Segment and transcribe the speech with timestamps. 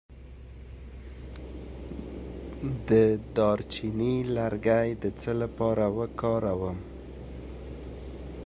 [2.89, 2.89] د
[3.37, 6.79] دارچینی لرګی د څه لپاره وکاروم؟